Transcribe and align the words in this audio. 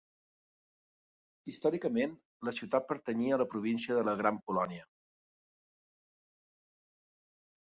Històricament, 1.51 2.15
la 2.49 2.53
ciutat 2.59 2.87
pertanyia 2.93 3.37
a 3.37 3.39
la 3.41 3.47
província 3.51 3.99
de 3.99 4.07
la 4.09 4.17
Gran 4.23 4.41
Polònia. 4.49 4.89